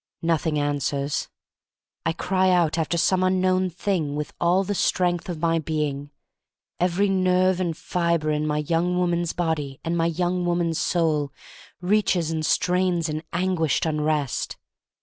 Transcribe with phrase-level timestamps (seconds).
[0.23, 1.29] Nothing answers.
[2.07, 6.09] I cry out after some unknown Thing with all the strength of my being;
[6.79, 11.31] every nerve and fiber in my young woman's body and my young woman*s soul
[11.81, 14.57] reaches and strains in anguished unrest.